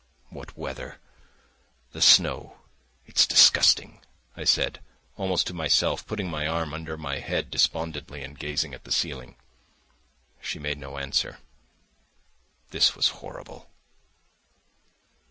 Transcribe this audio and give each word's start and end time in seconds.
"What 0.31 0.57
weather! 0.57 0.99
The 1.91 2.01
snow... 2.01 2.57
it's 3.05 3.27
disgusting!" 3.27 3.99
I 4.35 4.45
said, 4.45 4.79
almost 5.15 5.45
to 5.45 5.53
myself, 5.53 6.07
putting 6.07 6.27
my 6.27 6.47
arm 6.47 6.73
under 6.73 6.97
my 6.97 7.19
head 7.19 7.51
despondently, 7.51 8.23
and 8.23 8.33
gazing 8.39 8.73
at 8.73 8.83
the 8.83 8.91
ceiling. 8.91 9.35
She 10.41 10.57
made 10.57 10.79
no 10.79 10.97
answer. 10.97 11.37
This 12.71 12.95
was 12.95 13.09
horrible. 13.21 13.69